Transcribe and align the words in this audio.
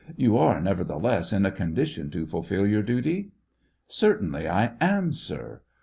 *' 0.13 0.15
You 0.25 0.35
are, 0.35 0.59
nevertheless, 0.59 1.31
in 1.31 1.45
a 1.45 1.51
condition 1.51 2.09
to 2.09 2.25
fulfil 2.25 2.65
your 2.65 2.81
duty?" 2.81 3.33
"Certainly 3.87 4.49
I 4.49 4.71
am, 4.81 5.11
sir." 5.11 5.61